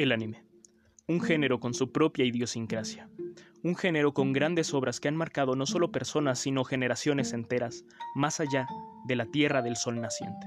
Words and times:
El 0.00 0.12
anime. 0.12 0.42
Un 1.08 1.20
género 1.20 1.60
con 1.60 1.74
su 1.74 1.92
propia 1.92 2.24
idiosincrasia. 2.24 3.10
Un 3.62 3.76
género 3.76 4.14
con 4.14 4.32
grandes 4.32 4.72
obras 4.72 4.98
que 4.98 5.08
han 5.08 5.14
marcado 5.14 5.56
no 5.56 5.66
solo 5.66 5.92
personas, 5.92 6.38
sino 6.38 6.64
generaciones 6.64 7.34
enteras, 7.34 7.84
más 8.14 8.40
allá 8.40 8.66
de 9.06 9.16
la 9.16 9.26
Tierra 9.26 9.60
del 9.60 9.76
Sol 9.76 10.00
naciente. 10.00 10.46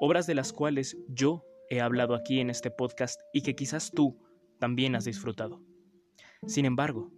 Obras 0.00 0.26
de 0.26 0.34
las 0.34 0.52
cuales 0.52 0.96
yo 1.06 1.44
he 1.70 1.80
hablado 1.80 2.16
aquí 2.16 2.40
en 2.40 2.50
este 2.50 2.72
podcast 2.72 3.20
y 3.32 3.42
que 3.42 3.54
quizás 3.54 3.92
tú 3.92 4.18
también 4.58 4.96
has 4.96 5.04
disfrutado. 5.04 5.62
Sin 6.48 6.64
embargo, 6.64 7.12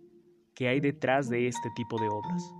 ¿qué 0.55 0.69
hay 0.69 0.80
detrás 0.80 1.30
de 1.30 1.48
este 1.48 1.70
tipo 1.75 1.98
de 1.98 2.09
obras? 2.09 2.52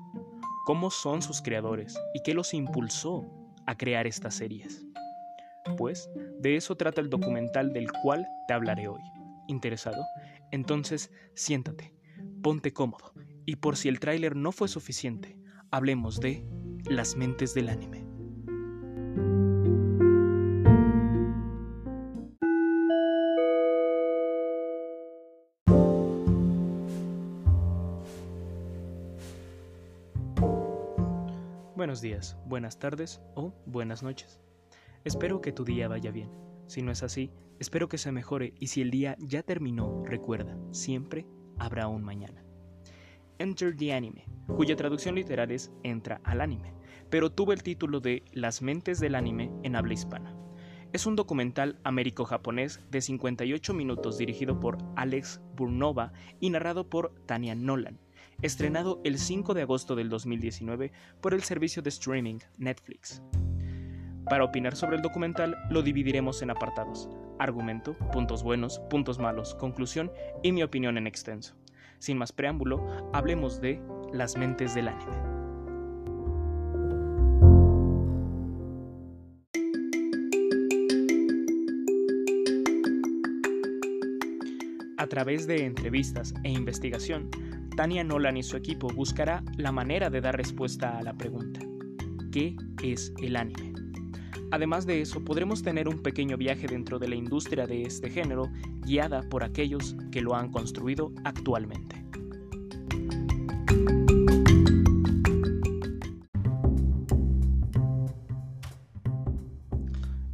¿Cómo 0.65 0.91
son 0.91 1.21
sus 1.21 1.43
creadores 1.43 2.01
y 2.15 2.23
qué 2.23 2.33
los 2.33 2.55
impulsó 2.55 3.27
a 3.67 3.77
crear 3.77 4.07
estas 4.07 4.37
series? 4.37 4.87
Pues 5.77 6.09
de 6.39 6.57
eso 6.57 6.77
trata 6.77 7.01
el 7.01 7.11
documental 7.11 7.73
del 7.73 7.91
cual 7.91 8.27
te 8.47 8.55
hablaré 8.55 8.89
hoy. 8.89 9.03
¿Interesado? 9.49 10.03
Entonces 10.51 11.11
siéntate, 11.35 11.95
ponte 12.43 12.73
cómodo 12.73 13.13
y 13.45 13.57
por 13.57 13.77
si 13.77 13.89
el 13.89 14.01
tráiler 14.01 14.37
no 14.37 14.53
fue 14.53 14.69
suficiente, 14.69 15.39
hablemos 15.71 16.21
de 16.21 16.47
Las 16.85 17.17
mentes 17.17 17.55
del 17.55 17.69
anime. 17.69 18.07
Buenos 31.75 32.01
días, 32.01 32.37
buenas 32.47 32.79
tardes 32.79 33.21
o 33.35 33.53
buenas 33.67 34.03
noches. 34.03 34.46
Espero 35.07 35.41
que 35.41 35.53
tu 35.53 35.65
día 35.65 35.87
vaya 35.87 36.11
bien. 36.11 36.33
Si 36.67 36.83
no 36.83 36.91
es 36.91 37.05
así, 37.05 37.31
espero 37.61 37.89
que 37.89 37.97
se 37.97 38.11
mejore 38.11 38.55
y 38.59 38.67
si 38.67 38.81
el 38.81 38.91
día 38.91 39.15
ya 39.21 39.45
terminó, 39.45 40.03
recuerda, 40.05 40.59
siempre 40.73 41.29
habrá 41.59 41.87
un 41.87 42.03
mañana. 42.03 42.45
Enter 43.39 43.77
the 43.77 43.93
Anime, 43.93 44.25
cuya 44.49 44.75
traducción 44.75 45.15
literal 45.15 45.53
es 45.53 45.71
Entra 45.85 46.21
al 46.25 46.41
anime, 46.41 46.75
pero 47.09 47.31
tuvo 47.31 47.53
el 47.53 47.63
título 47.63 48.01
de 48.01 48.25
Las 48.33 48.63
mentes 48.63 48.99
del 48.99 49.15
anime 49.15 49.53
en 49.63 49.77
habla 49.77 49.95
hispana. 49.95 50.37
Es 50.93 51.07
un 51.07 51.15
documental 51.15 51.79
américo-japonés 51.85 52.81
de 52.91 53.01
58 53.01 53.75
minutos 53.75 54.19
dirigido 54.19 54.59
por 54.59 54.79
Alex 54.97 55.41
Burnova 55.55 56.15
y 56.41 56.51
narrado 56.51 56.91
por 56.91 57.15
Tania 57.27 57.55
Nolan, 57.55 58.01
estrenado 58.43 59.01
el 59.05 59.19
5 59.19 59.55
de 59.55 59.63
agosto 59.63 59.95
del 59.95 60.09
2019 60.09 60.91
por 61.21 61.33
el 61.33 61.45
servicio 61.45 61.81
de 61.81 61.91
streaming 61.91 62.39
Netflix. 62.59 63.23
Para 64.29 64.45
opinar 64.45 64.75
sobre 64.75 64.97
el 64.97 65.03
documental 65.03 65.57
lo 65.71 65.83
dividiremos 65.83 66.43
en 66.43 66.51
apartados, 66.51 67.09
argumento, 67.39 67.95
puntos 68.13 68.43
buenos, 68.43 68.81
puntos 68.91 69.21
malos, 69.21 69.55
conclusión 69.55 70.11
y 70.43 70.51
mi 70.51 70.65
opinión 70.65 70.99
en 70.99 71.07
extenso. 71.07 71.55
Sin 72.01 72.19
más 72.19 72.33
preámbulo, 72.33 72.85
hablemos 73.13 73.61
de 73.61 73.81
las 74.13 74.37
mentes 74.37 74.75
del 74.75 74.89
anime. 74.89 75.37
A 84.99 85.07
través 85.07 85.47
de 85.47 85.65
entrevistas 85.65 86.35
e 86.43 86.51
investigación, 86.51 87.31
Tania 87.77 88.03
Nolan 88.03 88.37
y 88.37 88.43
su 88.43 88.57
equipo 88.57 88.89
buscará 88.89 89.45
la 89.57 89.71
manera 89.71 90.11
de 90.11 90.21
dar 90.21 90.37
respuesta 90.37 90.99
a 90.99 91.03
la 91.03 91.15
pregunta, 91.15 91.61
¿qué 92.33 92.57
es 92.83 93.15
el 93.23 93.37
anime? 93.37 93.86
Además 94.57 94.87
de 94.87 95.03
eso, 95.03 95.23
podremos 95.23 95.63
tener 95.63 95.87
un 95.87 96.03
pequeño 96.03 96.39
viaje 96.39 96.67
dentro 96.67 96.99
de 96.99 97.09
la 97.09 97.15
industria 97.15 97.67
de 97.67 97.83
este 97.83 98.09
género, 98.09 98.51
guiada 98.87 99.21
por 99.29 99.45
aquellos 99.45 99.95
que 100.11 100.23
lo 100.23 100.35
han 100.35 100.51
construido 100.51 101.13
actualmente. 101.25 102.03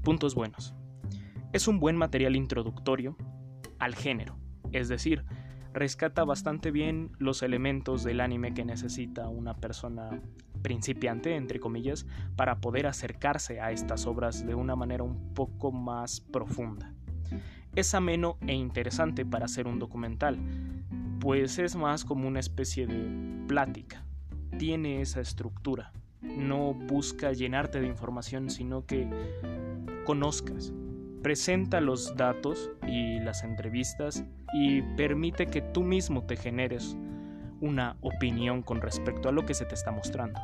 Puntos 0.04 0.36
buenos. 0.36 0.72
Es 1.52 1.66
un 1.66 1.80
buen 1.80 1.96
material 1.96 2.36
introductorio 2.36 3.16
al 3.80 3.96
género, 3.96 4.36
es 4.70 4.88
decir, 4.88 5.24
rescata 5.72 6.22
bastante 6.22 6.70
bien 6.70 7.10
los 7.18 7.42
elementos 7.42 8.04
del 8.04 8.20
anime 8.20 8.54
que 8.54 8.64
necesita 8.64 9.28
una 9.28 9.56
persona 9.56 10.22
principiante, 10.62 11.36
entre 11.36 11.60
comillas, 11.60 12.06
para 12.36 12.60
poder 12.60 12.86
acercarse 12.86 13.60
a 13.60 13.72
estas 13.72 14.06
obras 14.06 14.46
de 14.46 14.54
una 14.54 14.76
manera 14.76 15.02
un 15.02 15.34
poco 15.34 15.72
más 15.72 16.20
profunda. 16.20 16.92
Es 17.74 17.94
ameno 17.94 18.36
e 18.46 18.54
interesante 18.54 19.24
para 19.24 19.46
hacer 19.46 19.66
un 19.66 19.78
documental, 19.78 20.38
pues 21.20 21.58
es 21.58 21.74
más 21.76 22.04
como 22.04 22.28
una 22.28 22.40
especie 22.40 22.86
de 22.86 23.46
plática. 23.46 24.04
Tiene 24.58 25.00
esa 25.00 25.20
estructura. 25.20 25.92
No 26.20 26.74
busca 26.74 27.32
llenarte 27.32 27.80
de 27.80 27.86
información, 27.86 28.50
sino 28.50 28.84
que 28.86 29.08
conozcas. 30.04 30.72
Presenta 31.22 31.80
los 31.80 32.16
datos 32.16 32.70
y 32.86 33.20
las 33.20 33.44
entrevistas 33.44 34.24
y 34.52 34.82
permite 34.96 35.46
que 35.46 35.62
tú 35.62 35.82
mismo 35.82 36.24
te 36.24 36.36
generes 36.36 36.96
una 37.62 37.96
opinión 38.02 38.62
con 38.62 38.82
respecto 38.82 39.28
a 39.28 39.32
lo 39.32 39.46
que 39.46 39.54
se 39.54 39.64
te 39.64 39.74
está 39.74 39.90
mostrando. 39.92 40.38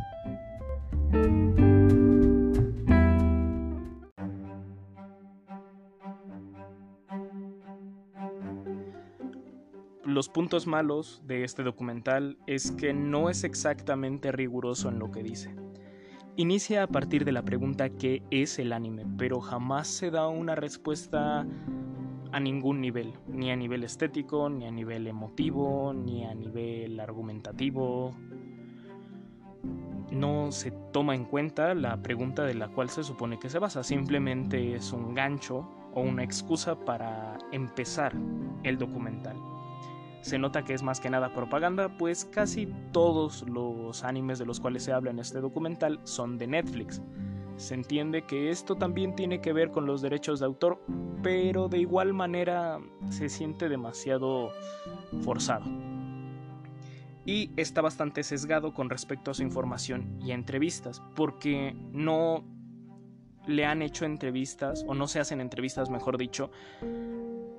Los 10.04 10.28
puntos 10.30 10.66
malos 10.66 11.20
de 11.26 11.44
este 11.44 11.62
documental 11.62 12.38
es 12.46 12.70
que 12.70 12.94
no 12.94 13.28
es 13.28 13.44
exactamente 13.44 14.32
riguroso 14.32 14.88
en 14.88 14.98
lo 14.98 15.10
que 15.10 15.22
dice. 15.22 15.54
Inicia 16.36 16.84
a 16.84 16.86
partir 16.86 17.24
de 17.24 17.32
la 17.32 17.42
pregunta 17.42 17.90
¿qué 17.90 18.22
es 18.30 18.58
el 18.58 18.72
anime? 18.72 19.04
pero 19.18 19.40
jamás 19.40 19.88
se 19.88 20.10
da 20.10 20.28
una 20.28 20.54
respuesta 20.54 21.44
a 22.32 22.40
ningún 22.40 22.80
nivel, 22.80 23.12
ni 23.26 23.50
a 23.50 23.56
nivel 23.56 23.84
estético, 23.84 24.48
ni 24.48 24.66
a 24.66 24.70
nivel 24.70 25.06
emotivo, 25.06 25.92
ni 25.92 26.24
a 26.24 26.34
nivel 26.34 27.00
argumentativo. 27.00 28.14
No 30.10 30.52
se 30.52 30.70
toma 30.92 31.14
en 31.14 31.24
cuenta 31.24 31.74
la 31.74 32.02
pregunta 32.02 32.44
de 32.44 32.54
la 32.54 32.68
cual 32.68 32.88
se 32.90 33.02
supone 33.02 33.38
que 33.38 33.50
se 33.50 33.58
basa, 33.58 33.82
simplemente 33.82 34.74
es 34.74 34.92
un 34.92 35.14
gancho 35.14 35.68
o 35.94 36.00
una 36.00 36.22
excusa 36.22 36.76
para 36.84 37.38
empezar 37.52 38.14
el 38.62 38.78
documental. 38.78 39.36
Se 40.20 40.38
nota 40.38 40.64
que 40.64 40.74
es 40.74 40.82
más 40.82 41.00
que 41.00 41.10
nada 41.10 41.32
propaganda, 41.32 41.96
pues 41.96 42.24
casi 42.24 42.66
todos 42.92 43.48
los 43.48 44.04
animes 44.04 44.38
de 44.38 44.46
los 44.46 44.60
cuales 44.60 44.82
se 44.82 44.92
habla 44.92 45.10
en 45.10 45.20
este 45.20 45.40
documental 45.40 46.00
son 46.04 46.38
de 46.38 46.46
Netflix 46.48 47.00
se 47.58 47.74
entiende 47.74 48.22
que 48.22 48.50
esto 48.50 48.76
también 48.76 49.16
tiene 49.16 49.40
que 49.40 49.52
ver 49.52 49.72
con 49.72 49.84
los 49.84 50.00
derechos 50.00 50.38
de 50.38 50.46
autor, 50.46 50.80
pero 51.22 51.68
de 51.68 51.78
igual 51.78 52.14
manera 52.14 52.78
se 53.10 53.28
siente 53.28 53.68
demasiado 53.68 54.52
forzado. 55.22 55.66
Y 57.26 57.50
está 57.56 57.82
bastante 57.82 58.22
sesgado 58.22 58.72
con 58.72 58.88
respecto 58.88 59.32
a 59.32 59.34
su 59.34 59.42
información 59.42 60.18
y 60.22 60.30
entrevistas, 60.30 61.02
porque 61.16 61.74
no 61.92 62.44
le 63.46 63.66
han 63.66 63.82
hecho 63.82 64.04
entrevistas, 64.04 64.84
o 64.86 64.94
no 64.94 65.08
se 65.08 65.18
hacen 65.18 65.40
entrevistas, 65.40 65.90
mejor 65.90 66.16
dicho, 66.16 66.50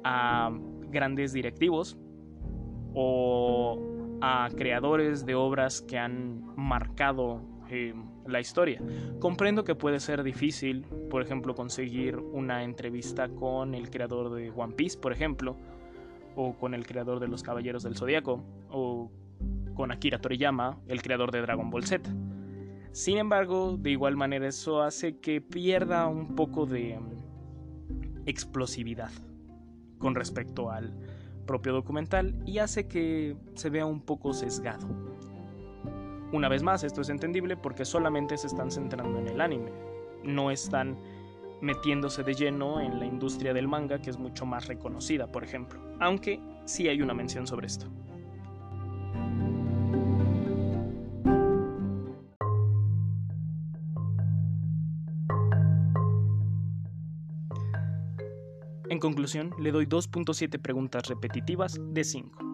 a 0.06 0.50
grandes 0.90 1.34
directivos 1.34 1.98
o 2.94 3.78
a 4.22 4.50
creadores 4.56 5.26
de 5.26 5.36
obras 5.36 5.82
que 5.82 5.98
han 5.98 6.56
marcado 6.56 7.59
eh, 7.70 7.94
la 8.28 8.40
historia. 8.40 8.82
Comprendo 9.20 9.64
que 9.64 9.76
puede 9.76 10.00
ser 10.00 10.24
difícil, 10.24 10.86
por 11.10 11.22
ejemplo, 11.22 11.56
conseguir 11.56 12.18
una 12.18 12.64
entrevista 12.64 13.30
con 13.30 13.76
el 13.76 13.90
creador 13.90 14.34
de 14.34 14.52
One 14.52 14.74
Piece, 14.74 14.98
por 14.98 15.12
ejemplo, 15.12 15.56
o 16.36 16.54
con 16.54 16.74
el 16.74 16.86
creador 16.86 17.20
de 17.20 17.28
Los 17.28 17.44
Caballeros 17.44 17.84
del 17.84 17.96
Zodiaco, 17.96 18.44
o 18.70 19.12
con 19.76 19.92
Akira 19.92 20.20
Toriyama, 20.20 20.80
el 20.88 21.02
creador 21.02 21.32
de 21.32 21.42
Dragon 21.42 21.70
Ball 21.70 21.86
Z. 21.86 22.10
Sin 22.92 23.18
embargo, 23.18 23.78
de 23.78 23.92
igual 23.92 24.18
manera 24.18 24.48
eso 24.48 24.82
hace 24.82 25.20
que 25.20 25.42
pierda 25.42 26.08
un 26.08 26.36
poco 26.36 26.66
de 26.66 27.00
mm, 27.00 28.24
explosividad 28.26 29.12
con 30.00 30.16
respecto 30.16 30.72
al 30.72 30.94
propio 31.46 31.74
documental 31.74 32.42
y 32.46 32.60
hace 32.60 32.88
que 32.88 33.36
se 33.56 33.70
vea 33.70 33.86
un 33.86 34.02
poco 34.02 34.34
sesgado. 34.34 34.88
Una 36.32 36.48
vez 36.48 36.62
más, 36.62 36.84
esto 36.84 37.02
es 37.02 37.10
entendible 37.10 37.58
porque 37.58 37.86
solamente 37.86 38.38
se 38.38 38.48
están 38.48 38.70
centrando 38.70 39.18
en 39.18 39.28
el 39.30 39.42
anime, 39.42 39.72
no 40.24 40.52
están 40.52 40.98
metiéndose 41.62 42.24
de 42.24 42.36
lleno 42.36 42.80
en 42.80 43.00
la 43.00 43.06
industria 43.06 43.54
del 43.54 43.68
manga 43.68 44.00
que 44.00 44.12
es 44.12 44.18
mucho 44.18 44.46
más 44.46 44.68
reconocida, 44.68 45.32
por 45.32 45.44
ejemplo, 45.44 45.80
aunque 46.00 46.40
sí 46.66 46.88
hay 46.88 47.02
una 47.02 47.14
mención 47.14 47.48
sobre 47.48 47.68
esto. 47.68 47.88
En 58.90 59.00
conclusión, 59.00 59.54
le 59.60 59.72
doy 59.72 59.86
2.7 59.86 60.60
preguntas 60.60 61.08
repetitivas 61.08 61.80
de 61.80 62.04
5. 62.04 62.49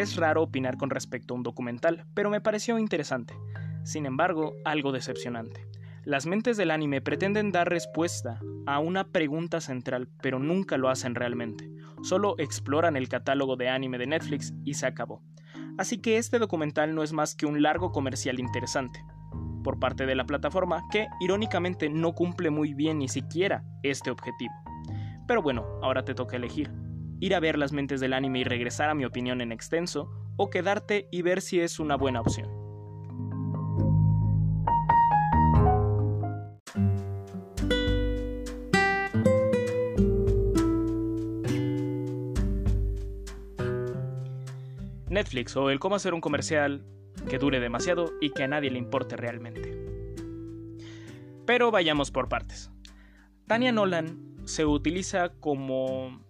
Es 0.00 0.16
raro 0.16 0.42
opinar 0.42 0.78
con 0.78 0.88
respecto 0.88 1.34
a 1.34 1.36
un 1.36 1.42
documental, 1.42 2.06
pero 2.14 2.30
me 2.30 2.40
pareció 2.40 2.78
interesante. 2.78 3.34
Sin 3.84 4.06
embargo, 4.06 4.54
algo 4.64 4.92
decepcionante. 4.92 5.68
Las 6.04 6.24
mentes 6.24 6.56
del 6.56 6.70
anime 6.70 7.02
pretenden 7.02 7.52
dar 7.52 7.68
respuesta 7.68 8.40
a 8.64 8.78
una 8.78 9.08
pregunta 9.08 9.60
central, 9.60 10.08
pero 10.22 10.38
nunca 10.38 10.78
lo 10.78 10.88
hacen 10.88 11.14
realmente. 11.14 11.70
Solo 12.02 12.34
exploran 12.38 12.96
el 12.96 13.10
catálogo 13.10 13.56
de 13.56 13.68
anime 13.68 13.98
de 13.98 14.06
Netflix 14.06 14.54
y 14.64 14.72
se 14.72 14.86
acabó. 14.86 15.22
Así 15.76 15.98
que 15.98 16.16
este 16.16 16.38
documental 16.38 16.94
no 16.94 17.02
es 17.02 17.12
más 17.12 17.34
que 17.34 17.44
un 17.44 17.60
largo 17.60 17.92
comercial 17.92 18.40
interesante 18.40 19.04
por 19.62 19.78
parte 19.78 20.06
de 20.06 20.14
la 20.14 20.24
plataforma 20.24 20.82
que, 20.90 21.08
irónicamente, 21.20 21.90
no 21.90 22.14
cumple 22.14 22.48
muy 22.48 22.72
bien 22.72 23.00
ni 23.00 23.08
siquiera 23.08 23.64
este 23.82 24.10
objetivo. 24.10 24.54
Pero 25.26 25.42
bueno, 25.42 25.66
ahora 25.82 26.06
te 26.06 26.14
toca 26.14 26.38
elegir. 26.38 26.70
Ir 27.20 27.34
a 27.34 27.40
ver 27.40 27.58
las 27.58 27.72
mentes 27.72 28.00
del 28.00 28.14
anime 28.14 28.40
y 28.40 28.44
regresar 28.44 28.88
a 28.88 28.94
mi 28.94 29.04
opinión 29.04 29.40
en 29.40 29.52
extenso, 29.52 30.10
o 30.36 30.48
quedarte 30.48 31.06
y 31.12 31.20
ver 31.20 31.42
si 31.42 31.60
es 31.60 31.78
una 31.78 31.96
buena 31.96 32.22
opción. 32.22 32.48
Netflix 45.10 45.56
o 45.56 45.68
el 45.68 45.78
cómo 45.78 45.96
hacer 45.96 46.14
un 46.14 46.20
comercial 46.20 46.86
que 47.28 47.38
dure 47.38 47.60
demasiado 47.60 48.12
y 48.20 48.30
que 48.30 48.44
a 48.44 48.48
nadie 48.48 48.70
le 48.70 48.78
importe 48.78 49.16
realmente. 49.16 49.76
Pero 51.44 51.70
vayamos 51.70 52.10
por 52.10 52.28
partes. 52.28 52.70
Tania 53.46 53.72
Nolan 53.72 54.36
se 54.44 54.64
utiliza 54.64 55.30
como 55.40 56.24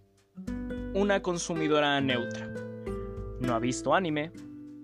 una 0.94 1.22
consumidora 1.22 2.00
neutra. 2.00 2.52
No 3.40 3.54
ha 3.54 3.58
visto 3.58 3.94
anime, 3.94 4.32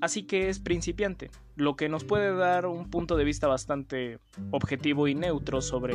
así 0.01 0.23
que 0.23 0.49
es 0.49 0.61
principiante, 0.61 1.31
lo 1.57 1.77
que 1.77 1.89
nos 1.89 2.05
puede 2.05 2.35
dar 2.35 2.67
un 2.67 2.91
punto 2.91 3.17
de 3.17 3.25
vista 3.25 3.49
bastante 3.49 4.19
objetivo 4.51 5.09
y 5.09 5.15
neutro 5.15 5.61
sobre 5.61 5.95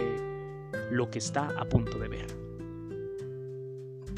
lo 0.92 1.10
que 1.10 1.20
está 1.20 1.50
a 1.60 1.66
punto 1.66 1.98
de 1.98 2.08
ver 2.08 2.42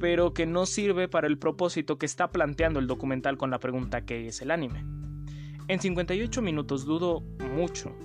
pero 0.03 0.33
que 0.33 0.45
no 0.45 0.65
sirve 0.65 1.07
para 1.07 1.27
el 1.27 1.37
propósito 1.37 1.97
que 1.97 2.05
está 2.05 2.29
planteando 2.29 2.81
el 2.81 2.87
documental 2.87 3.37
con 3.37 3.49
la 3.49 3.59
pregunta 3.59 4.01
¿qué 4.01 4.27
es 4.27 4.41
el 4.41 4.51
anime? 4.51 4.83
En 5.69 5.79
58 5.79 6.41
minutos 6.41 6.83
dudo 6.83 7.21
mucho 7.55 7.95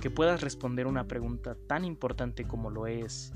que 0.00 0.08
puedas 0.08 0.40
responder 0.40 0.86
una 0.86 1.06
pregunta 1.06 1.54
tan 1.66 1.84
importante 1.84 2.44
como 2.44 2.70
lo 2.70 2.86
es 2.86 3.34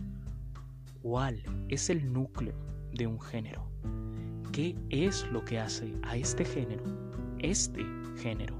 ¿cuál 1.02 1.42
es 1.68 1.90
el 1.90 2.10
núcleo 2.10 2.54
de 2.92 3.06
un 3.06 3.20
género? 3.20 3.68
¿Qué 4.52 4.76
es 4.90 5.26
lo 5.30 5.44
que 5.44 5.58
hace 5.58 5.94
a 6.02 6.16
este 6.16 6.44
género 6.44 6.84
este 7.38 7.84
género? 8.16 8.56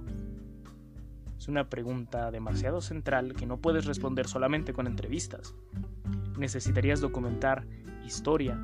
Es 1.38 1.48
una 1.48 1.68
pregunta 1.68 2.30
demasiado 2.30 2.80
central 2.80 3.34
que 3.34 3.46
no 3.46 3.58
puedes 3.58 3.84
responder 3.84 4.26
solamente 4.26 4.72
con 4.72 4.86
entrevistas. 4.86 5.54
Necesitarías 6.36 7.00
documentar 7.00 7.64
historia, 8.04 8.58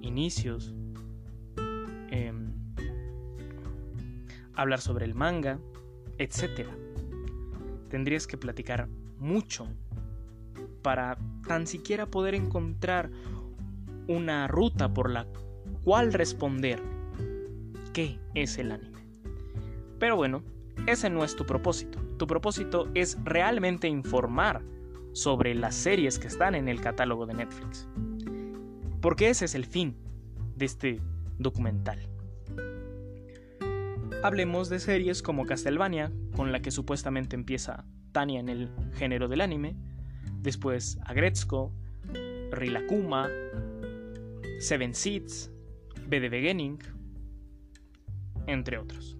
inicios, 0.00 0.74
em, 2.10 2.52
hablar 4.54 4.80
sobre 4.80 5.04
el 5.04 5.14
manga, 5.14 5.58
etc. 6.16 6.66
Tendrías 7.88 8.26
que 8.26 8.38
platicar 8.38 8.88
mucho 9.18 9.66
para 10.82 11.18
tan 11.46 11.66
siquiera 11.66 12.06
poder 12.06 12.34
encontrar 12.34 13.10
una 14.08 14.48
ruta 14.48 14.92
por 14.92 15.10
la 15.10 15.26
cual 15.84 16.12
responder 16.12 16.82
qué 17.92 18.18
es 18.34 18.58
el 18.58 18.72
anime. 18.72 18.98
Pero 19.98 20.16
bueno, 20.16 20.42
ese 20.86 21.10
no 21.10 21.24
es 21.24 21.36
tu 21.36 21.46
propósito. 21.46 22.00
Tu 22.18 22.26
propósito 22.26 22.88
es 22.94 23.18
realmente 23.24 23.86
informar 23.86 24.62
sobre 25.12 25.54
las 25.54 25.74
series 25.74 26.18
que 26.18 26.28
están 26.28 26.54
en 26.54 26.68
el 26.68 26.80
catálogo 26.80 27.26
de 27.26 27.34
Netflix. 27.34 27.88
Porque 29.00 29.30
ese 29.30 29.44
es 29.44 29.54
el 29.54 29.64
fin 29.64 29.96
de 30.56 30.66
este 30.66 31.00
documental. 31.38 31.98
Hablemos 34.22 34.68
de 34.68 34.80
series 34.80 35.22
como 35.22 35.46
Castlevania, 35.46 36.10
con 36.34 36.50
la 36.50 36.60
que 36.60 36.72
supuestamente 36.72 37.36
empieza 37.36 37.84
Tania 38.12 38.40
en 38.40 38.48
el 38.48 38.70
género 38.94 39.28
del 39.28 39.40
anime, 39.40 39.76
después 40.40 40.98
Agretzko, 41.04 41.72
Rilakuma, 42.50 43.28
Seven 44.58 44.94
Seeds, 44.94 45.50
B 46.06 46.20
de 46.20 46.28
Beginning, 46.28 46.78
entre 48.46 48.78
otros. 48.78 49.16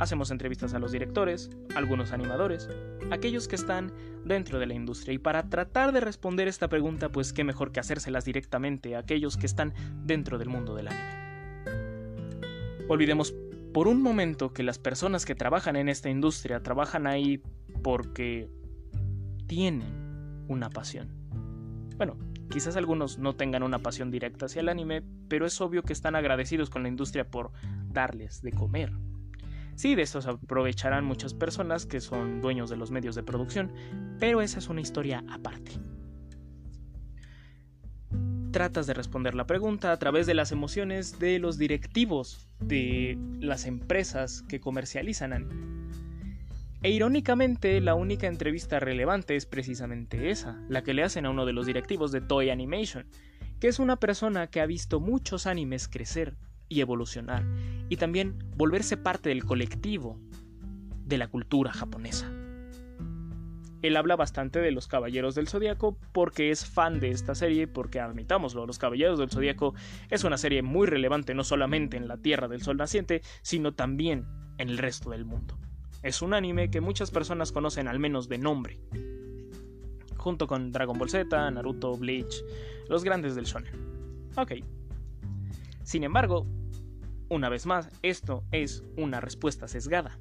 Hacemos 0.00 0.32
entrevistas 0.32 0.74
a 0.74 0.80
los 0.80 0.90
directores, 0.90 1.50
algunos 1.76 2.10
animadores, 2.12 2.68
aquellos 3.12 3.46
que 3.46 3.54
están 3.54 3.92
dentro 4.24 4.58
de 4.58 4.66
la 4.66 4.74
industria. 4.74 5.14
Y 5.14 5.18
para 5.18 5.48
tratar 5.48 5.92
de 5.92 6.00
responder 6.00 6.48
esta 6.48 6.68
pregunta, 6.68 7.10
pues 7.10 7.32
qué 7.32 7.44
mejor 7.44 7.70
que 7.70 7.78
hacérselas 7.78 8.24
directamente 8.24 8.96
a 8.96 9.00
aquellos 9.00 9.36
que 9.36 9.46
están 9.46 9.72
dentro 10.04 10.36
del 10.36 10.48
mundo 10.48 10.74
del 10.74 10.88
anime. 10.88 11.24
Olvidemos 12.88 13.34
por 13.72 13.86
un 13.86 14.02
momento 14.02 14.52
que 14.52 14.64
las 14.64 14.78
personas 14.78 15.24
que 15.24 15.36
trabajan 15.36 15.76
en 15.76 15.88
esta 15.88 16.10
industria 16.10 16.62
trabajan 16.62 17.06
ahí 17.06 17.40
porque 17.82 18.50
tienen 19.46 20.44
una 20.48 20.70
pasión. 20.70 21.08
Bueno, 21.96 22.16
quizás 22.54 22.76
algunos 22.76 23.18
no 23.18 23.34
tengan 23.34 23.64
una 23.64 23.80
pasión 23.80 24.12
directa 24.12 24.46
hacia 24.46 24.60
el 24.60 24.68
anime, 24.68 25.02
pero 25.26 25.44
es 25.44 25.60
obvio 25.60 25.82
que 25.82 25.92
están 25.92 26.14
agradecidos 26.14 26.70
con 26.70 26.84
la 26.84 26.88
industria 26.88 27.28
por 27.28 27.50
darles 27.88 28.42
de 28.42 28.52
comer. 28.52 28.92
Sí, 29.74 29.96
de 29.96 30.02
esto 30.02 30.22
se 30.22 30.30
aprovecharán 30.30 31.04
muchas 31.04 31.34
personas 31.34 31.84
que 31.84 32.00
son 32.00 32.40
dueños 32.40 32.70
de 32.70 32.76
los 32.76 32.92
medios 32.92 33.16
de 33.16 33.24
producción, 33.24 33.72
pero 34.20 34.40
esa 34.40 34.60
es 34.60 34.68
una 34.68 34.80
historia 34.80 35.24
aparte. 35.28 35.72
Tratas 38.52 38.86
de 38.86 38.94
responder 38.94 39.34
la 39.34 39.48
pregunta 39.48 39.90
a 39.90 39.98
través 39.98 40.24
de 40.28 40.34
las 40.34 40.52
emociones 40.52 41.18
de 41.18 41.40
los 41.40 41.58
directivos 41.58 42.48
de 42.60 43.18
las 43.40 43.66
empresas 43.66 44.42
que 44.42 44.60
comercializan 44.60 45.32
anime. 45.32 45.73
E 46.84 46.90
irónicamente, 46.90 47.80
la 47.80 47.94
única 47.94 48.26
entrevista 48.26 48.78
relevante 48.78 49.36
es 49.36 49.46
precisamente 49.46 50.28
esa, 50.28 50.60
la 50.68 50.84
que 50.84 50.92
le 50.92 51.02
hacen 51.02 51.24
a 51.24 51.30
uno 51.30 51.46
de 51.46 51.54
los 51.54 51.64
directivos 51.64 52.12
de 52.12 52.20
Toy 52.20 52.50
Animation, 52.50 53.06
que 53.58 53.68
es 53.68 53.78
una 53.78 53.96
persona 53.96 54.48
que 54.48 54.60
ha 54.60 54.66
visto 54.66 55.00
muchos 55.00 55.46
animes 55.46 55.88
crecer 55.88 56.36
y 56.68 56.82
evolucionar, 56.82 57.42
y 57.88 57.96
también 57.96 58.36
volverse 58.54 58.98
parte 58.98 59.30
del 59.30 59.46
colectivo 59.46 60.20
de 61.06 61.16
la 61.16 61.28
cultura 61.28 61.72
japonesa. 61.72 62.30
Él 63.80 63.96
habla 63.96 64.14
bastante 64.16 64.58
de 64.58 64.70
los 64.70 64.86
Caballeros 64.86 65.34
del 65.34 65.48
Zodíaco 65.48 65.96
porque 66.12 66.50
es 66.50 66.66
fan 66.66 67.00
de 67.00 67.12
esta 67.12 67.34
serie, 67.34 67.66
porque 67.66 67.98
admitámoslo, 67.98 68.66
los 68.66 68.78
Caballeros 68.78 69.18
del 69.18 69.30
Zodíaco 69.30 69.74
es 70.10 70.22
una 70.22 70.36
serie 70.36 70.60
muy 70.60 70.86
relevante 70.86 71.32
no 71.32 71.44
solamente 71.44 71.96
en 71.96 72.08
la 72.08 72.18
Tierra 72.18 72.46
del 72.46 72.60
Sol 72.60 72.76
Naciente, 72.76 73.22
sino 73.40 73.72
también 73.72 74.26
en 74.58 74.68
el 74.68 74.76
resto 74.76 75.08
del 75.08 75.24
mundo. 75.24 75.56
Es 76.04 76.20
un 76.20 76.34
anime 76.34 76.70
que 76.70 76.82
muchas 76.82 77.10
personas 77.10 77.50
conocen 77.50 77.88
al 77.88 77.98
menos 77.98 78.28
de 78.28 78.36
nombre, 78.36 78.78
junto 80.18 80.46
con 80.46 80.70
Dragon 80.70 80.98
Ball 80.98 81.08
Z, 81.08 81.50
Naruto, 81.50 81.96
Bleach, 81.96 82.44
los 82.90 83.04
grandes 83.04 83.34
del 83.34 83.46
shonen. 83.46 83.72
Ok. 84.36 84.52
Sin 85.82 86.04
embargo, 86.04 86.46
una 87.30 87.48
vez 87.48 87.64
más, 87.64 87.88
esto 88.02 88.44
es 88.52 88.84
una 88.98 89.22
respuesta 89.22 89.66
sesgada. 89.66 90.18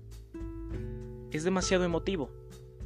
Es 1.31 1.43
demasiado 1.43 1.83
emotivo. 1.83 2.31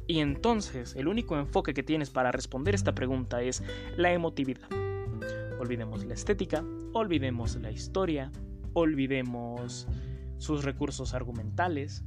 Y 0.08 0.18
entonces 0.18 0.96
el 0.96 1.06
único 1.06 1.38
enfoque 1.38 1.74
que 1.74 1.84
tienes 1.84 2.10
para 2.10 2.32
responder 2.32 2.74
esta 2.74 2.96
pregunta 2.96 3.42
es 3.42 3.62
la 3.96 4.12
emotividad. 4.12 4.68
Olvidemos 5.60 6.04
la 6.04 6.14
estética, 6.14 6.64
olvidemos 6.94 7.54
la 7.56 7.70
historia, 7.70 8.32
olvidemos 8.72 9.86
sus 10.38 10.64
recursos 10.64 11.14
argumentales, 11.14 12.04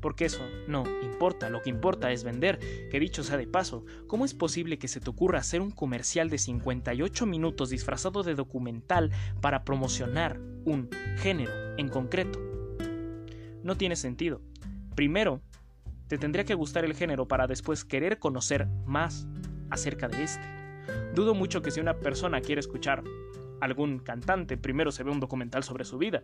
porque 0.00 0.26
eso 0.26 0.46
no 0.68 0.84
importa, 1.02 1.50
lo 1.50 1.62
que 1.62 1.70
importa 1.70 2.12
es 2.12 2.24
vender, 2.24 2.58
que 2.90 3.00
dicho 3.00 3.22
sea 3.22 3.36
de 3.36 3.46
paso, 3.46 3.84
¿cómo 4.06 4.24
es 4.24 4.34
posible 4.34 4.78
que 4.78 4.88
se 4.88 5.00
te 5.00 5.10
ocurra 5.10 5.38
hacer 5.38 5.60
un 5.60 5.70
comercial 5.70 6.30
de 6.30 6.38
58 6.38 7.26
minutos 7.26 7.70
disfrazado 7.70 8.22
de 8.22 8.34
documental 8.34 9.10
para 9.40 9.64
promocionar 9.64 10.40
un 10.64 10.90
género 11.16 11.52
en 11.76 11.88
concreto? 11.88 12.40
No 13.62 13.76
tiene 13.76 13.96
sentido. 13.96 14.42
Primero, 14.94 15.42
te 16.08 16.18
tendría 16.18 16.44
que 16.44 16.54
gustar 16.54 16.84
el 16.84 16.94
género 16.94 17.26
para 17.26 17.46
después 17.46 17.84
querer 17.84 18.18
conocer 18.18 18.68
más 18.84 19.26
acerca 19.70 20.08
de 20.08 20.22
este. 20.22 20.44
Dudo 21.14 21.34
mucho 21.34 21.62
que 21.62 21.70
si 21.70 21.80
una 21.80 21.98
persona 21.98 22.40
quiere 22.40 22.60
escuchar 22.60 23.02
algún 23.60 23.98
cantante, 23.98 24.56
primero 24.56 24.92
se 24.92 25.02
ve 25.02 25.10
un 25.10 25.20
documental 25.20 25.64
sobre 25.64 25.84
su 25.84 25.98
vida, 25.98 26.22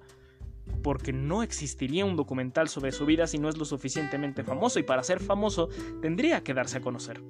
porque 0.82 1.12
no 1.12 1.42
existiría 1.42 2.04
un 2.04 2.16
documental 2.16 2.68
sobre 2.68 2.92
su 2.92 3.06
vida 3.06 3.26
si 3.26 3.38
no 3.38 3.48
es 3.48 3.56
lo 3.56 3.64
suficientemente 3.64 4.44
famoso 4.44 4.78
y 4.78 4.82
para 4.82 5.02
ser 5.02 5.20
famoso 5.20 5.68
tendría 6.00 6.42
que 6.42 6.54
darse 6.54 6.78
a 6.78 6.80
conocer. 6.80 7.22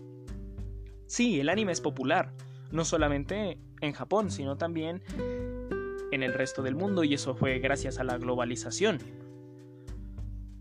Sí, 1.07 1.41
el 1.41 1.49
anime 1.49 1.73
es 1.73 1.81
popular, 1.81 2.33
no 2.71 2.85
solamente 2.85 3.59
en 3.81 3.93
Japón, 3.93 4.31
sino 4.31 4.57
también 4.57 5.03
en 6.11 6.23
el 6.23 6.33
resto 6.35 6.63
del 6.63 6.75
mundo 6.75 7.05
y 7.05 7.15
eso 7.15 7.35
fue 7.35 7.59
gracias 7.59 7.99
a 7.99 8.05
la 8.05 8.17
globalización. 8.19 8.99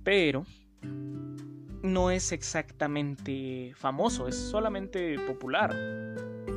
Pero 0.04 0.46
no 1.84 2.12
es 2.12 2.32
exactamente 2.32 3.74
famoso, 3.76 4.28
es 4.28 4.36
solamente 4.36 5.20
popular. 5.20 5.74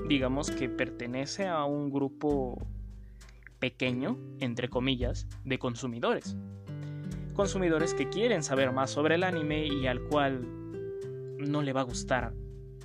Digamos 0.09 0.51
que 0.51 0.69
pertenece 0.69 1.47
a 1.47 1.65
un 1.65 1.91
grupo 1.91 2.67
pequeño, 3.65 4.19
entre 4.41 4.69
comillas, 4.69 5.27
de 5.43 5.59
consumidores. 5.59 6.37
Consumidores 7.33 7.95
que 7.95 8.11
quieren 8.11 8.43
saber 8.43 8.73
más 8.73 8.91
sobre 8.91 9.15
el 9.15 9.23
anime 9.23 9.67
y 9.67 9.87
al 9.87 10.03
cual 10.03 10.47
no 11.39 11.63
le 11.63 11.73
va 11.73 11.81
a 11.81 11.85
gustar 11.85 12.35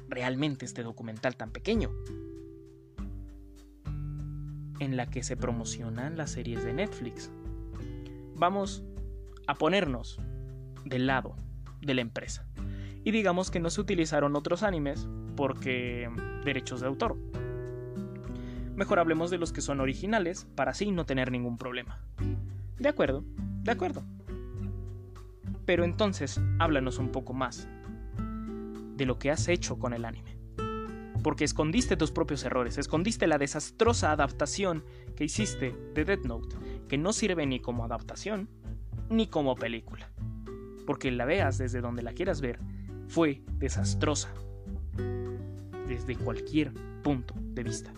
realmente 0.08 0.64
este 0.64 0.82
documental 0.82 1.36
tan 1.36 1.52
pequeño. 1.52 1.92
En 4.80 4.96
la 4.96 5.10
que 5.10 5.22
se 5.22 5.36
promocionan 5.36 6.16
las 6.16 6.32
series 6.32 6.64
de 6.64 6.72
Netflix. 6.72 7.30
Vamos 8.36 8.82
a 9.48 9.56
ponernos 9.56 10.18
del 10.86 11.08
lado 11.08 11.36
de 11.82 11.94
la 11.94 12.00
empresa. 12.00 12.48
Y 13.04 13.12
digamos 13.12 13.52
que 13.52 13.60
no 13.60 13.70
se 13.70 13.82
utilizaron 13.82 14.34
otros 14.38 14.64
animes 14.64 15.10
porque 15.36 16.10
derechos 16.46 16.80
de 16.80 16.88
autor. 16.88 17.18
Mejor 18.80 19.00
hablemos 19.00 19.30
de 19.30 19.38
los 19.38 19.52
que 19.52 19.60
son 19.60 19.82
originales 19.82 20.48
para 20.56 20.72
así 20.72 20.90
no 20.92 21.06
tener 21.06 21.34
ningún 21.34 21.58
problema. 21.58 22.00
De 22.78 22.88
acuerdo, 22.88 23.26
de 23.36 23.72
acuerdo. 23.72 24.06
Pero 25.66 25.84
entonces 25.84 26.40
háblanos 26.60 26.98
un 26.98 27.10
poco 27.10 27.34
más 27.34 27.68
de 28.96 29.06
lo 29.06 29.20
que 29.20 29.32
has 29.32 29.50
hecho 29.50 29.78
con 29.78 29.94
el 29.94 30.06
anime. 30.06 30.38
Porque 31.22 31.44
escondiste 31.44 31.98
tus 31.98 32.12
propios 32.12 32.46
errores, 32.46 32.78
escondiste 32.78 33.28
la 33.28 33.38
desastrosa 33.38 34.14
adaptación 34.14 34.86
que 35.18 35.26
hiciste 35.26 35.76
de 35.94 36.06
Death 36.06 36.24
Note, 36.24 36.56
que 36.88 36.98
no 36.98 37.12
sirve 37.12 37.46
ni 37.46 37.60
como 37.60 37.84
adaptación 37.84 38.48
ni 39.10 39.28
como 39.28 39.56
película 39.56 40.10
porque 40.86 41.12
la 41.12 41.26
veas 41.26 41.60
desde 41.60 41.82
donde 41.82 42.02
la 42.02 42.14
quieras 42.14 42.42
ver, 42.42 42.58
fue 43.10 43.44
desastrosa. 43.60 44.34
Desde 45.88 46.16
cualquier 46.16 46.74
punto 47.04 47.36
de 47.38 47.62
vista. 47.62 47.94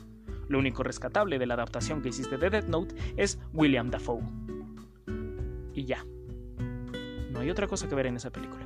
Lo 0.51 0.59
único 0.59 0.83
rescatable 0.83 1.39
de 1.39 1.45
la 1.45 1.53
adaptación 1.53 2.01
que 2.01 2.09
hiciste 2.09 2.37
de 2.37 2.49
Death 2.49 2.67
Note 2.67 2.93
es 3.15 3.39
William 3.53 3.89
Dafoe. 3.89 4.21
Y 5.73 5.85
ya. 5.85 6.05
No 7.31 7.39
hay 7.39 7.49
otra 7.49 7.67
cosa 7.67 7.87
que 7.87 7.95
ver 7.95 8.07
en 8.07 8.17
esa 8.17 8.31
película. 8.33 8.65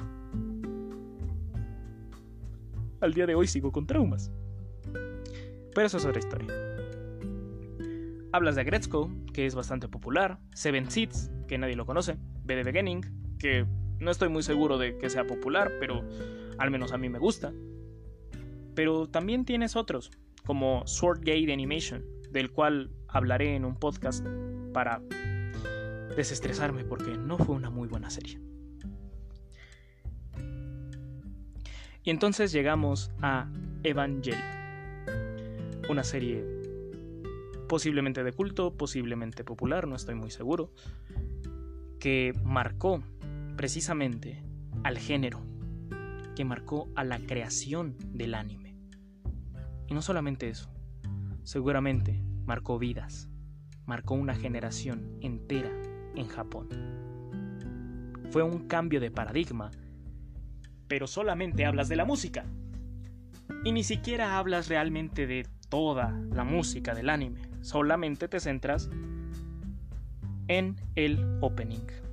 Al 3.01 3.13
día 3.13 3.27
de 3.27 3.35
hoy 3.35 3.45
sigo 3.45 3.71
con 3.71 3.85
traumas. 3.85 4.31
Pero 5.75 5.85
eso 5.85 5.97
es 5.97 6.05
otra 6.05 6.17
historia. 6.17 6.51
Hablas 8.31 8.55
de 8.55 8.63
Gretzko, 8.63 9.11
que 9.31 9.45
es 9.45 9.53
bastante 9.53 9.87
popular, 9.87 10.39
Seven 10.55 10.89
Seeds, 10.89 11.29
que 11.47 11.59
nadie 11.59 11.75
lo 11.75 11.85
conoce, 11.85 12.17
B 12.45 12.63
Beginning, 12.63 13.37
que 13.37 13.67
no 13.99 14.09
estoy 14.09 14.29
muy 14.29 14.41
seguro 14.41 14.79
de 14.79 14.97
que 14.97 15.11
sea 15.11 15.27
popular, 15.27 15.73
pero 15.79 16.03
al 16.57 16.71
menos 16.71 16.93
a 16.93 16.97
mí 16.97 17.09
me 17.09 17.19
gusta. 17.19 17.53
Pero 18.73 19.07
también 19.07 19.45
tienes 19.45 19.75
otros, 19.75 20.09
como 20.45 20.85
Swordgate 20.85 21.51
Animation, 21.51 22.03
del 22.31 22.51
cual 22.51 22.91
hablaré 23.07 23.55
en 23.55 23.65
un 23.65 23.75
podcast 23.75 24.25
para 24.73 25.01
desestresarme 26.15 26.83
porque 26.83 27.17
no 27.17 27.37
fue 27.37 27.55
una 27.55 27.69
muy 27.69 27.87
buena 27.87 28.09
serie. 28.09 28.39
Y 32.03 32.11
entonces 32.11 32.51
llegamos 32.51 33.11
a 33.21 33.49
Evangelion, 33.83 34.39
una 35.89 36.03
serie 36.03 36.45
posiblemente 37.67 38.23
de 38.23 38.31
culto, 38.31 38.75
posiblemente 38.77 39.43
popular, 39.43 39.87
no 39.87 39.95
estoy 39.95 40.13
muy 40.13 40.29
seguro, 40.29 40.71
que 41.99 42.33
marcó 42.43 43.03
precisamente 43.55 44.43
al 44.83 44.99
género 44.99 45.41
que 46.35 46.45
marcó 46.45 46.89
a 46.95 47.03
la 47.03 47.17
creación 47.17 47.95
del 48.13 48.35
anime. 48.35 48.64
Y 49.87 49.93
no 49.93 50.01
solamente 50.01 50.49
eso, 50.49 50.69
seguramente 51.43 52.21
marcó 52.45 52.79
vidas, 52.79 53.29
marcó 53.85 54.15
una 54.15 54.35
generación 54.35 55.17
entera 55.21 55.71
en 56.15 56.27
Japón. 56.27 56.69
Fue 58.31 58.43
un 58.43 58.67
cambio 58.67 58.99
de 58.99 59.11
paradigma, 59.11 59.71
pero 60.87 61.07
solamente 61.07 61.65
hablas 61.65 61.89
de 61.89 61.95
la 61.95 62.05
música. 62.05 62.45
Y 63.63 63.71
ni 63.71 63.83
siquiera 63.83 64.37
hablas 64.37 64.69
realmente 64.69 65.27
de 65.27 65.47
toda 65.69 66.11
la 66.31 66.43
música 66.43 66.93
del 66.93 67.09
anime, 67.09 67.41
solamente 67.61 68.27
te 68.27 68.39
centras 68.39 68.89
en 70.47 70.75
el 70.95 71.39
opening 71.41 72.05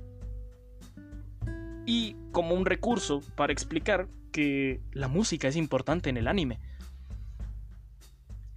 y 1.85 2.15
como 2.31 2.55
un 2.55 2.65
recurso 2.65 3.21
para 3.35 3.53
explicar 3.53 4.07
que 4.31 4.81
la 4.91 5.07
música 5.07 5.47
es 5.47 5.55
importante 5.55 6.09
en 6.09 6.17
el 6.17 6.27
anime. 6.27 6.59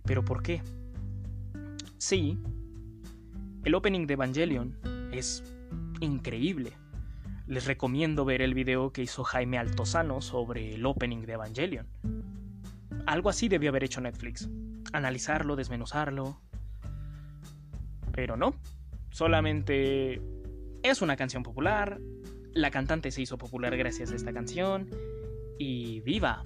¿Pero 0.06 0.24
por 0.24 0.42
qué? 0.42 0.62
Sí, 1.98 2.38
el 3.64 3.74
opening 3.74 4.06
de 4.06 4.14
Evangelion 4.14 4.76
es 5.12 5.42
increíble. 6.00 6.72
Les 7.46 7.66
recomiendo 7.66 8.24
ver 8.24 8.42
el 8.42 8.54
video 8.54 8.92
que 8.92 9.02
hizo 9.02 9.24
Jaime 9.24 9.58
Altozano 9.58 10.20
sobre 10.20 10.74
el 10.74 10.86
opening 10.86 11.22
de 11.22 11.32
Evangelion. 11.32 11.86
Algo 13.06 13.28
así 13.28 13.48
debió 13.48 13.70
haber 13.70 13.84
hecho 13.84 14.00
Netflix. 14.00 14.48
Analizarlo, 14.92 15.56
desmenuzarlo. 15.56 16.40
Pero 18.12 18.36
no. 18.36 18.54
Solamente 19.10 20.20
es 20.82 21.02
una 21.02 21.16
canción 21.16 21.42
popular, 21.42 22.00
la 22.52 22.70
cantante 22.70 23.10
se 23.10 23.22
hizo 23.22 23.38
popular 23.38 23.76
gracias 23.76 24.12
a 24.12 24.16
esta 24.16 24.32
canción 24.32 24.88
y 25.58 26.00
viva. 26.00 26.42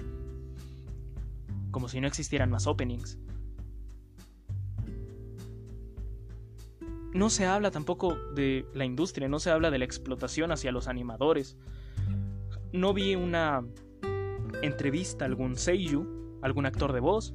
Como 1.71 1.88
si 1.88 2.00
no 2.00 2.07
existieran 2.07 2.50
más 2.50 2.67
openings. 2.67 3.19
No 7.12 7.29
se 7.29 7.45
habla 7.47 7.71
tampoco 7.71 8.14
de 8.35 8.67
la 8.73 8.85
industria, 8.85 9.29
no 9.29 9.40
se 9.40 9.50
habla 9.50 9.71
de 9.71 9.79
la 9.79 9.85
explotación 9.85 10.52
hacia 10.52 10.71
los 10.71 10.87
animadores. 10.87 11.57
No 12.73 12.95
vi 12.95 13.17
una 13.17 13.64
entrevista 14.62 15.25
a 15.25 15.29
algún 15.29 15.57
seiyuu, 15.57 16.38
algún 16.43 16.67
actor 16.67 16.93
de 16.93 17.00
voz. 17.00 17.35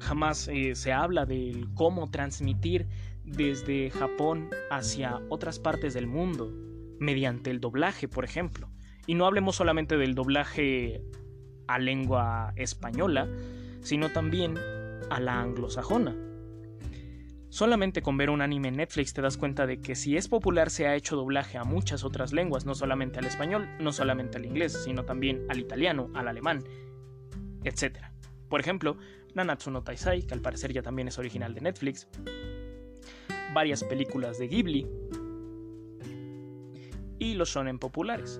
Jamás 0.00 0.48
eh, 0.48 0.74
se 0.74 0.92
habla 0.92 1.24
de 1.24 1.66
cómo 1.74 2.10
transmitir 2.10 2.86
desde 3.24 3.90
Japón 3.90 4.50
hacia 4.70 5.20
otras 5.30 5.58
partes 5.58 5.94
del 5.94 6.06
mundo 6.06 6.52
mediante 7.00 7.50
el 7.50 7.60
doblaje, 7.60 8.08
por 8.08 8.24
ejemplo. 8.24 8.68
Y 9.06 9.14
no 9.14 9.26
hablemos 9.26 9.56
solamente 9.56 9.96
del 9.96 10.14
doblaje 10.14 11.02
a 11.66 11.78
lengua 11.78 12.52
española, 12.56 13.28
sino 13.80 14.10
también 14.10 14.58
a 15.10 15.18
la 15.20 15.40
anglosajona. 15.40 16.14
Solamente 17.56 18.02
con 18.02 18.18
ver 18.18 18.28
un 18.28 18.42
anime 18.42 18.68
en 18.68 18.76
Netflix 18.76 19.14
te 19.14 19.22
das 19.22 19.38
cuenta 19.38 19.66
de 19.66 19.80
que 19.80 19.94
si 19.94 20.14
es 20.18 20.28
popular 20.28 20.68
se 20.68 20.86
ha 20.86 20.94
hecho 20.94 21.16
doblaje 21.16 21.56
a 21.56 21.64
muchas 21.64 22.04
otras 22.04 22.34
lenguas, 22.34 22.66
no 22.66 22.74
solamente 22.74 23.18
al 23.18 23.24
español, 23.24 23.66
no 23.80 23.92
solamente 23.92 24.36
al 24.36 24.44
inglés, 24.44 24.78
sino 24.84 25.06
también 25.06 25.46
al 25.48 25.58
italiano, 25.58 26.10
al 26.12 26.28
alemán, 26.28 26.62
etc. 27.64 27.96
Por 28.50 28.60
ejemplo, 28.60 28.98
Nanatsu 29.32 29.70
no 29.70 29.82
Taisai, 29.82 30.26
que 30.26 30.34
al 30.34 30.42
parecer 30.42 30.74
ya 30.74 30.82
también 30.82 31.08
es 31.08 31.18
original 31.18 31.54
de 31.54 31.62
Netflix, 31.62 32.06
varias 33.54 33.82
películas 33.84 34.38
de 34.38 34.48
Ghibli, 34.48 34.86
y 37.18 37.34
los 37.36 37.48
shonen 37.48 37.78
populares. 37.78 38.38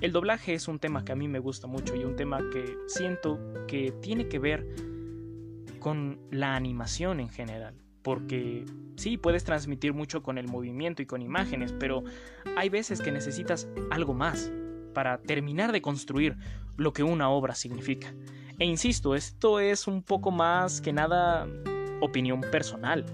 El 0.00 0.12
doblaje 0.12 0.54
es 0.54 0.66
un 0.66 0.78
tema 0.78 1.04
que 1.04 1.12
a 1.12 1.14
mí 1.14 1.28
me 1.28 1.40
gusta 1.40 1.66
mucho 1.66 1.94
y 1.94 2.04
un 2.04 2.16
tema 2.16 2.38
que 2.50 2.74
siento 2.86 3.38
que 3.68 3.92
tiene 4.00 4.28
que 4.28 4.38
ver 4.38 4.89
con 5.80 6.20
la 6.30 6.54
animación 6.54 7.18
en 7.18 7.28
general. 7.28 7.74
Porque 8.02 8.64
sí, 8.96 9.16
puedes 9.16 9.44
transmitir 9.44 9.92
mucho 9.92 10.22
con 10.22 10.38
el 10.38 10.48
movimiento 10.48 11.02
y 11.02 11.06
con 11.06 11.20
imágenes, 11.20 11.72
pero 11.72 12.04
hay 12.56 12.68
veces 12.68 13.02
que 13.02 13.12
necesitas 13.12 13.68
algo 13.90 14.14
más 14.14 14.50
para 14.94 15.18
terminar 15.18 15.72
de 15.72 15.82
construir 15.82 16.36
lo 16.76 16.92
que 16.92 17.02
una 17.02 17.28
obra 17.30 17.54
significa. 17.54 18.14
E 18.58 18.64
insisto, 18.64 19.14
esto 19.14 19.60
es 19.60 19.86
un 19.86 20.02
poco 20.02 20.30
más 20.30 20.80
que 20.80 20.92
nada 20.92 21.46
opinión 22.00 22.40
personal. 22.40 23.04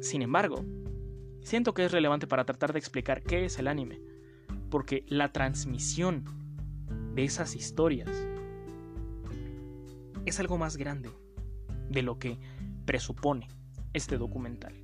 Sin 0.00 0.22
embargo, 0.22 0.64
siento 1.42 1.74
que 1.74 1.84
es 1.84 1.92
relevante 1.92 2.26
para 2.26 2.44
tratar 2.44 2.72
de 2.72 2.78
explicar 2.78 3.22
qué 3.22 3.44
es 3.44 3.58
el 3.58 3.68
anime, 3.68 4.00
porque 4.70 5.04
la 5.08 5.32
transmisión 5.32 6.24
de 7.14 7.24
esas 7.24 7.54
historias 7.54 8.08
es 10.26 10.40
algo 10.40 10.58
más 10.58 10.76
grande 10.76 11.10
de 11.88 12.02
lo 12.02 12.18
que 12.18 12.38
presupone 12.84 13.48
este 13.92 14.18
documental. 14.18 14.74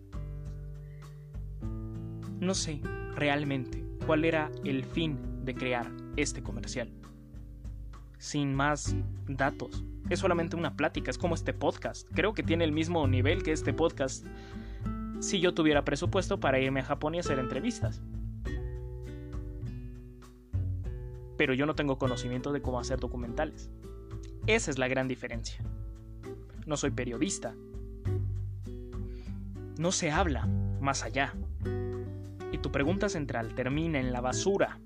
No 2.41 2.55
sé 2.55 2.81
realmente 3.15 3.85
cuál 4.07 4.25
era 4.25 4.51
el 4.65 4.85
fin 4.85 5.19
de 5.45 5.55
crear 5.55 5.91
este 6.17 6.43
comercial. 6.43 6.93
sin 8.19 8.55
más 8.55 8.97
datos. 9.29 9.85
Es 10.09 10.21
solamente 10.21 10.57
una 10.57 10.75
plática, 10.75 11.11
es 11.11 11.19
como 11.19 11.35
este 11.35 11.53
podcast. 11.53 12.09
Creo 12.15 12.33
que 12.33 12.43
tiene 12.43 12.65
el 12.65 12.73
mismo 12.73 13.07
nivel 13.07 13.43
que 13.43 13.53
este 13.53 13.75
podcast 13.75 14.27
si 15.21 15.41
yo 15.41 15.55
tuviera 15.55 15.85
presupuesto 15.85 16.41
para 16.41 16.59
irme 16.59 16.81
a 16.81 16.85
Japón 16.85 17.15
y 17.15 17.19
hacer 17.19 17.39
entrevistas. 17.39 18.01
Pero 21.37 21.53
yo 21.53 21.67
no 21.67 21.75
tengo 21.75 21.99
conocimiento 21.99 22.53
de 22.53 22.63
cómo 22.63 22.81
hacer 22.81 22.99
documentales. 22.99 23.71
Esa 24.47 24.71
es 24.71 24.79
la 24.79 24.87
gran 24.87 25.09
diferencia. 25.09 25.61
No 26.67 26.77
soy 26.77 26.91
periodista. 26.91 27.55
No 29.77 29.91
se 29.91 30.11
habla 30.11 30.47
más 30.81 31.03
allá. 31.03 31.35
Y 32.53 32.59
tu 32.59 32.71
pregunta 32.71 33.09
central 33.09 33.55
termina 33.55 33.99
en 33.99 34.13
la 34.13 34.21
basura. 34.21 34.79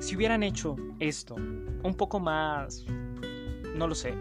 Si 0.00 0.16
hubieran 0.16 0.42
hecho 0.42 0.76
esto 0.98 1.36
un 1.36 1.94
poco 1.96 2.18
más, 2.18 2.84
no 3.76 3.86
lo 3.86 3.94
sé, 3.94 4.14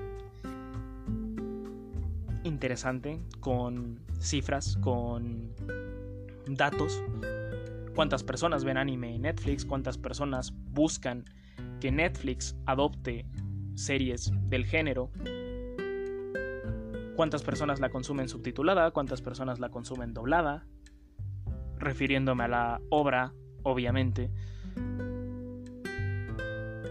interesante, 2.44 3.20
con 3.40 4.00
cifras, 4.20 4.78
con 4.78 5.52
datos, 6.48 7.02
cuántas 7.96 8.24
personas 8.24 8.64
ven 8.64 8.78
anime 8.78 9.16
en 9.16 9.24
Netflix, 9.24 9.66
cuántas 9.66 9.98
personas 9.98 10.54
buscan 10.72 11.26
que 11.80 11.92
Netflix 11.92 12.56
adopte 12.66 13.26
series 13.76 14.32
del 14.50 14.66
género, 14.66 15.12
cuántas 17.16 17.44
personas 17.44 17.80
la 17.80 17.90
consumen 17.90 18.30
subtitulada, 18.30 18.92
cuántas 18.92 19.22
personas 19.22 19.60
la 19.60 19.70
consumen 19.70 20.14
doblada, 20.14 20.66
refiriéndome 21.78 22.44
a 22.44 22.48
la 22.48 22.82
obra, 22.90 23.34
obviamente, 23.64 24.30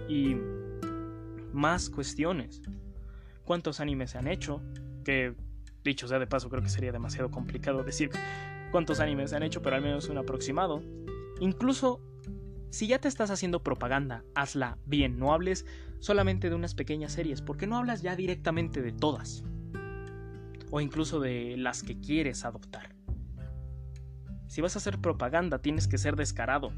y 0.09 0.37
más 1.53 1.91
cuestiones. 1.91 2.63
¿Cuántos 3.45 3.81
animes 3.81 4.11
se 4.11 4.19
han 4.19 4.29
hecho? 4.29 4.63
Que, 5.05 5.35
dicho 5.85 6.09
sea 6.09 6.19
de 6.19 6.27
paso, 6.27 6.49
creo 6.51 6.63
que 6.63 6.69
sería 6.69 6.93
demasiado 6.93 7.31
complicado 7.31 7.83
decir 7.83 8.11
cuántos 8.71 9.01
animes 9.01 9.31
se 9.31 9.37
han 9.37 9.43
hecho, 9.43 9.63
pero 9.63 9.77
al 9.77 9.83
menos 9.83 10.09
un 10.09 10.19
aproximado. 10.19 10.83
Incluso, 11.41 12.01
si 12.71 12.87
ya 12.87 12.99
te 12.99 13.09
estás 13.09 13.31
haciendo 13.31 13.63
propaganda, 13.63 14.25
hazla 14.35 14.79
bien, 14.85 15.19
no 15.19 15.33
hables 15.33 15.67
solamente 16.01 16.49
de 16.49 16.55
unas 16.55 16.75
pequeñas 16.75 17.13
series, 17.13 17.43
porque 17.43 17.67
no 17.67 17.77
hablas 17.77 18.03
ya 18.03 18.15
directamente 18.17 18.83
de 18.83 18.93
todas, 18.93 19.43
o 20.71 20.81
incluso 20.81 21.21
de 21.21 21.57
las 21.57 21.83
que 21.83 21.99
quieres 21.99 22.45
adoptar. 22.45 22.95
Si 24.47 24.61
vas 24.61 24.77
a 24.77 24.79
hacer 24.79 24.99
propaganda, 24.99 25.61
tienes 25.61 25.89
que 25.89 25.99
ser 25.99 26.17
descarado, 26.17 26.73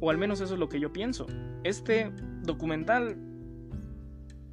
o 0.00 0.10
al 0.10 0.18
menos 0.18 0.40
eso 0.40 0.54
es 0.54 0.60
lo 0.60 0.68
que 0.68 0.80
yo 0.80 0.92
pienso. 0.92 1.26
Este 1.62 2.10
documental 2.42 3.16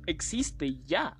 existe 0.06 0.80
ya. 0.86 1.18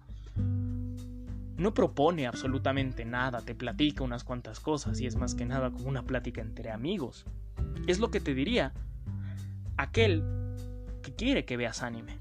No 1.58 1.74
propone 1.74 2.28
absolutamente 2.28 3.06
nada, 3.06 3.42
te 3.42 3.56
platica 3.56 4.04
unas 4.04 4.24
cuantas 4.24 4.60
cosas 4.60 5.02
y 5.02 5.08
es 5.08 5.16
más 5.16 5.34
que 5.34 5.46
nada 5.46 5.72
como 5.72 5.90
una 5.90 6.04
plática 6.04 6.42
entre 6.42 6.70
amigos. 6.70 7.26
Es 7.90 7.98
lo 7.98 8.12
que 8.12 8.20
te 8.20 8.36
diría 8.36 8.72
aquel 9.76 10.24
que 11.02 11.16
quiere 11.16 11.46
que 11.46 11.58
veas 11.58 11.82
anime. 11.82 12.20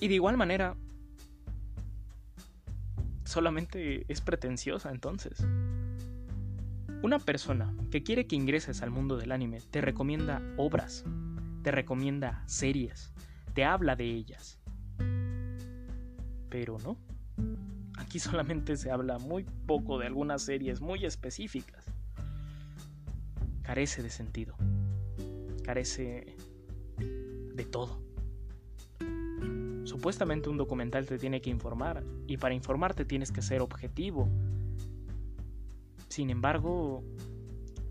Y 0.00 0.08
de 0.08 0.14
igual 0.14 0.36
manera, 0.36 0.74
solamente 3.22 4.06
es 4.08 4.20
pretenciosa 4.22 4.90
entonces. 4.90 5.46
Una 7.04 7.20
persona 7.20 7.72
que 7.92 8.02
quiere 8.02 8.26
que 8.26 8.34
ingreses 8.34 8.82
al 8.82 8.90
mundo 8.90 9.16
del 9.16 9.30
anime 9.30 9.60
te 9.70 9.80
recomienda 9.80 10.42
obras, 10.56 11.04
te 11.62 11.70
recomienda 11.70 12.42
series, 12.46 13.12
te 13.54 13.64
habla 13.64 13.94
de 13.94 14.06
ellas. 14.06 14.58
Pero 16.48 16.76
no. 16.82 16.96
Aquí 17.98 18.18
solamente 18.18 18.76
se 18.76 18.90
habla 18.90 19.20
muy 19.20 19.44
poco 19.44 20.00
de 20.00 20.06
algunas 20.06 20.42
series 20.42 20.80
muy 20.80 21.04
específicas. 21.04 21.89
Carece 23.70 24.02
de 24.02 24.10
sentido. 24.10 24.56
Carece 25.62 26.34
de 26.98 27.64
todo. 27.64 28.02
Supuestamente 29.84 30.48
un 30.48 30.56
documental 30.56 31.06
te 31.06 31.18
tiene 31.18 31.40
que 31.40 31.50
informar 31.50 32.02
y 32.26 32.36
para 32.36 32.52
informarte 32.52 33.04
tienes 33.04 33.30
que 33.30 33.42
ser 33.42 33.60
objetivo 33.60 34.28
sin 36.10 36.30
embargo, 36.30 37.04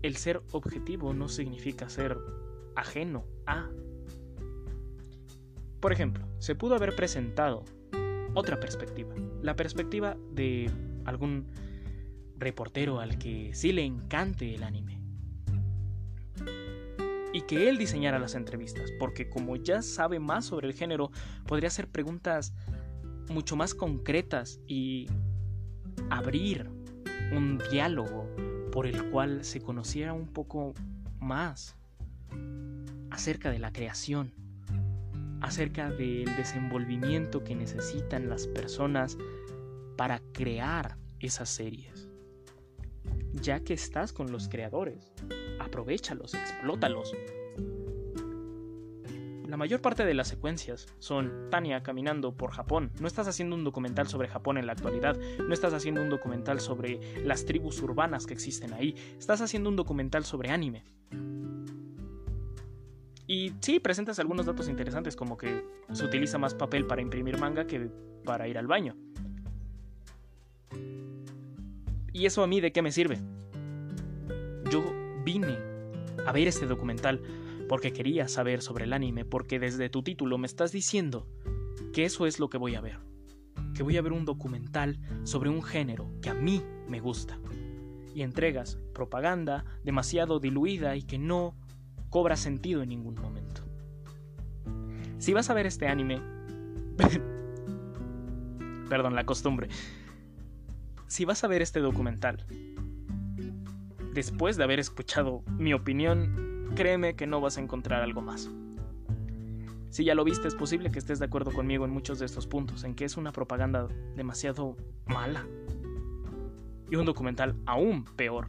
el 0.02 0.16
ser 0.16 0.42
objetivo 0.52 1.14
no 1.14 1.30
significa 1.30 1.88
ser 1.88 2.18
ajeno 2.76 3.24
a. 3.46 3.70
Por 5.80 5.94
ejemplo, 5.94 6.28
se 6.38 6.54
pudo 6.54 6.74
haber 6.74 6.94
presentado 6.94 7.64
otra 8.34 8.60
perspectiva, 8.60 9.14
la 9.40 9.56
perspectiva 9.56 10.18
de 10.32 10.70
algún 11.06 11.46
reportero 12.36 13.00
al 13.00 13.18
que 13.18 13.54
sí 13.54 13.72
le 13.72 13.86
encante 13.86 14.54
el 14.54 14.64
anime. 14.64 14.99
Y 17.32 17.42
que 17.42 17.68
él 17.68 17.78
diseñara 17.78 18.18
las 18.18 18.34
entrevistas, 18.34 18.90
porque 18.98 19.28
como 19.28 19.56
ya 19.56 19.82
sabe 19.82 20.18
más 20.18 20.46
sobre 20.46 20.68
el 20.68 20.74
género, 20.74 21.10
podría 21.46 21.68
hacer 21.68 21.88
preguntas 21.88 22.52
mucho 23.28 23.54
más 23.56 23.74
concretas 23.74 24.60
y 24.66 25.06
abrir 26.10 26.68
un 27.32 27.58
diálogo 27.70 28.28
por 28.72 28.86
el 28.86 29.10
cual 29.10 29.44
se 29.44 29.60
conociera 29.60 30.12
un 30.12 30.26
poco 30.26 30.74
más 31.18 31.76
acerca 33.10 33.50
de 33.50 33.58
la 33.58 33.72
creación, 33.72 34.32
acerca 35.40 35.90
del 35.90 36.24
desenvolvimiento 36.36 37.44
que 37.44 37.54
necesitan 37.54 38.28
las 38.28 38.46
personas 38.46 39.16
para 39.96 40.20
crear 40.32 40.96
esas 41.18 41.48
series. 41.48 42.08
Ya 43.32 43.60
que 43.60 43.74
estás 43.74 44.12
con 44.12 44.32
los 44.32 44.48
creadores, 44.48 45.12
aprovechalos, 45.60 46.34
explótalos, 46.34 47.14
la 49.50 49.56
mayor 49.56 49.82
parte 49.82 50.04
de 50.04 50.14
las 50.14 50.28
secuencias 50.28 50.86
son 51.00 51.48
Tania 51.50 51.82
caminando 51.82 52.36
por 52.36 52.52
Japón. 52.52 52.92
No 53.00 53.08
estás 53.08 53.26
haciendo 53.26 53.56
un 53.56 53.64
documental 53.64 54.06
sobre 54.06 54.28
Japón 54.28 54.58
en 54.58 54.66
la 54.66 54.72
actualidad, 54.72 55.16
no 55.16 55.52
estás 55.52 55.74
haciendo 55.74 56.00
un 56.00 56.08
documental 56.08 56.60
sobre 56.60 57.00
las 57.24 57.44
tribus 57.46 57.82
urbanas 57.82 58.26
que 58.26 58.32
existen 58.32 58.72
ahí, 58.72 58.94
estás 59.18 59.40
haciendo 59.40 59.68
un 59.68 59.74
documental 59.74 60.24
sobre 60.24 60.50
anime. 60.50 60.84
Y 63.26 63.52
sí, 63.60 63.80
presentas 63.80 64.20
algunos 64.20 64.46
datos 64.46 64.68
interesantes 64.68 65.16
como 65.16 65.36
que 65.36 65.64
se 65.92 66.04
utiliza 66.04 66.38
más 66.38 66.54
papel 66.54 66.86
para 66.86 67.02
imprimir 67.02 67.36
manga 67.36 67.66
que 67.66 67.90
para 68.24 68.46
ir 68.46 68.56
al 68.56 68.68
baño. 68.68 68.96
¿Y 72.12 72.26
eso 72.26 72.44
a 72.44 72.46
mí 72.46 72.60
de 72.60 72.70
qué 72.70 72.82
me 72.82 72.92
sirve? 72.92 73.18
Yo 74.70 74.99
vine 75.24 75.58
a 76.26 76.32
ver 76.32 76.48
este 76.48 76.66
documental 76.66 77.22
porque 77.68 77.92
quería 77.92 78.28
saber 78.28 78.62
sobre 78.62 78.84
el 78.84 78.92
anime, 78.92 79.24
porque 79.24 79.58
desde 79.58 79.88
tu 79.88 80.02
título 80.02 80.38
me 80.38 80.46
estás 80.46 80.72
diciendo 80.72 81.28
que 81.92 82.04
eso 82.04 82.26
es 82.26 82.40
lo 82.40 82.50
que 82.50 82.58
voy 82.58 82.74
a 82.74 82.80
ver, 82.80 82.98
que 83.74 83.82
voy 83.82 83.96
a 83.96 84.02
ver 84.02 84.12
un 84.12 84.24
documental 84.24 84.98
sobre 85.24 85.50
un 85.50 85.62
género 85.62 86.10
que 86.20 86.30
a 86.30 86.34
mí 86.34 86.62
me 86.88 87.00
gusta, 87.00 87.38
y 88.14 88.22
entregas 88.22 88.78
propaganda 88.92 89.64
demasiado 89.84 90.40
diluida 90.40 90.96
y 90.96 91.02
que 91.02 91.18
no 91.18 91.54
cobra 92.10 92.36
sentido 92.36 92.82
en 92.82 92.88
ningún 92.88 93.14
momento. 93.14 93.62
Si 95.18 95.32
vas 95.32 95.50
a 95.50 95.54
ver 95.54 95.66
este 95.66 95.86
anime, 95.86 96.20
perdón, 98.88 99.14
la 99.14 99.24
costumbre, 99.24 99.68
si 101.06 101.24
vas 101.24 101.44
a 101.44 101.48
ver 101.48 101.62
este 101.62 101.80
documental, 101.80 102.44
después 104.12 104.56
de 104.56 104.64
haber 104.64 104.80
escuchado 104.80 105.42
mi 105.58 105.72
opinión 105.72 106.50
créeme 106.74 107.14
que 107.14 107.26
no 107.26 107.40
vas 107.40 107.58
a 107.58 107.60
encontrar 107.60 108.02
algo 108.02 108.22
más. 108.22 108.50
Si 109.90 110.04
ya 110.04 110.14
lo 110.14 110.24
viste, 110.24 110.46
es 110.46 110.54
posible 110.54 110.90
que 110.90 111.00
estés 111.00 111.18
de 111.18 111.24
acuerdo 111.24 111.52
conmigo 111.52 111.84
en 111.84 111.90
muchos 111.90 112.20
de 112.20 112.26
estos 112.26 112.46
puntos, 112.46 112.84
en 112.84 112.94
que 112.94 113.04
es 113.04 113.16
una 113.16 113.32
propaganda 113.32 113.88
demasiado 114.16 114.76
mala. 115.06 115.44
Y 116.90 116.96
un 116.96 117.04
documental 117.04 117.56
aún 117.66 118.04
peor. 118.04 118.46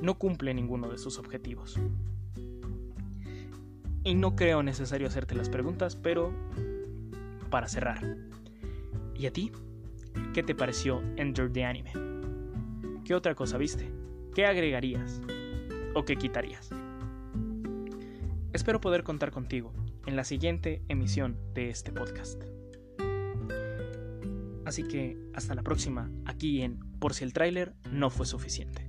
No 0.00 0.18
cumple 0.18 0.54
ninguno 0.54 0.88
de 0.88 0.98
sus 0.98 1.18
objetivos. 1.18 1.78
Y 4.02 4.14
no 4.14 4.34
creo 4.34 4.62
necesario 4.62 5.08
hacerte 5.08 5.34
las 5.34 5.50
preguntas, 5.50 5.96
pero 5.96 6.32
para 7.50 7.68
cerrar. 7.68 8.16
¿Y 9.14 9.26
a 9.26 9.32
ti? 9.32 9.52
¿Qué 10.32 10.42
te 10.42 10.54
pareció 10.54 11.02
Enter 11.16 11.52
the 11.52 11.64
Anime? 11.64 11.92
¿Qué 13.04 13.14
otra 13.14 13.34
cosa 13.34 13.58
viste? 13.58 13.90
¿Qué 14.36 14.44
agregarías? 14.44 15.22
¿O 15.94 16.04
qué 16.04 16.16
quitarías? 16.16 16.68
Espero 18.52 18.82
poder 18.82 19.02
contar 19.02 19.30
contigo 19.30 19.72
en 20.04 20.14
la 20.14 20.24
siguiente 20.24 20.82
emisión 20.88 21.38
de 21.54 21.70
este 21.70 21.90
podcast. 21.90 22.42
Así 24.66 24.82
que 24.86 25.16
hasta 25.32 25.54
la 25.54 25.62
próxima, 25.62 26.10
aquí 26.26 26.60
en 26.60 26.80
Por 26.98 27.14
si 27.14 27.24
el 27.24 27.32
tráiler 27.32 27.76
no 27.90 28.10
fue 28.10 28.26
suficiente. 28.26 28.85